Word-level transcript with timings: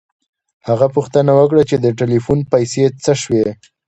هغه 0.67 0.87
پوښتنه 0.95 1.31
وکړه 1.39 1.61
چې 1.69 1.75
د 1.79 1.85
ټیلیفون 1.99 2.39
پیسې 2.51 2.83
څه 3.03 3.13
شوې 3.21 3.45